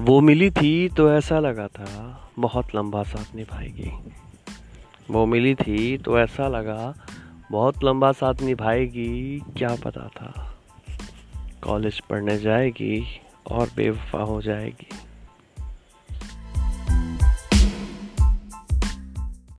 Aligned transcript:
वो 0.00 0.20
मिली 0.20 0.50
थी 0.50 0.88
तो 0.88 1.12
ऐसा 1.12 1.38
लगा 1.38 1.66
था, 1.68 2.20
बहुत 2.38 2.74
लंबा 2.74 3.02
साथ 3.02 3.34
निभाएगी। 3.34 3.90
वो 5.10 5.26
मिली 5.26 5.54
थी 5.54 5.98
तो 5.98 6.18
ऐसा 6.18 6.48
लगा, 6.48 6.94
बहुत 7.52 7.84
लंबा 7.84 8.12
साथ 8.12 8.34
निभाएगी, 8.42 9.42
क्या 9.56 9.74
पता 9.84 10.08
था। 10.08 10.56
कॉलेज 11.62 12.00
पढ़ने 12.00 12.38
जाएगी 12.38 13.20
और 13.50 13.70
बेवफा 13.76 14.22
हो 14.22 14.42
जाएगी। 14.42 14.88